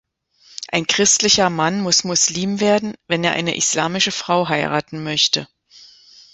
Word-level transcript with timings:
Ein 0.71 0.87
christlicher 0.87 1.51
Mann 1.51 1.81
muss 1.81 2.03
Muslim 2.03 2.59
werden, 2.59 2.95
wenn 3.05 3.23
er 3.23 3.33
eine 3.33 3.55
islamische 3.55 4.11
Frau 4.11 4.49
heiraten 4.49 5.03
möchte. 5.03 5.47